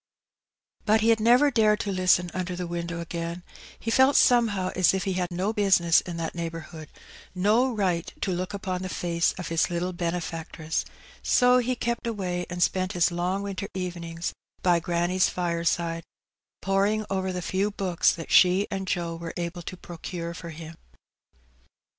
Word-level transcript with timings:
But 0.83 1.01
he 1.01 1.09
had 1.09 1.19
never 1.19 1.51
dared 1.51 1.79
to 1.81 1.91
listen 1.91 2.31
under 2.33 2.55
the 2.55 2.65
window 2.65 3.01
again; 3.01 3.43
he 3.79 3.91
felt 3.91 4.15
somehow 4.15 4.69
as 4.75 4.95
if 4.95 5.03
he 5.03 5.13
had 5.13 5.29
no 5.29 5.53
business 5.53 6.01
in 6.01 6.17
that 6.17 6.33
neighbourhood, 6.33 6.89
no 7.35 7.71
right 7.71 8.11
to 8.21 8.31
look 8.31 8.51
upon 8.51 8.81
the 8.81 8.89
face 8.89 9.33
of 9.33 9.49
his 9.49 9.69
little 9.69 9.93
benefactress; 9.93 10.85
so 11.21 11.59
he 11.59 11.75
kept 11.75 12.07
away 12.07 12.47
and 12.49 12.63
spent 12.63 12.93
his 12.93 13.11
long 13.11 13.43
winter 13.43 13.67
evenings 13.75 14.33
by 14.63 14.79
granny's 14.79 15.29
fireside, 15.29 16.01
poring 16.63 17.05
over 17.11 17.31
the 17.31 17.43
few 17.43 17.69
books 17.69 18.11
that 18.11 18.31
she 18.31 18.65
and 18.71 18.87
Joe 18.87 19.15
were 19.15 19.35
able 19.37 19.61
to 19.61 19.77
procure 19.77 20.33
for 20.33 20.49
him. 20.49 20.77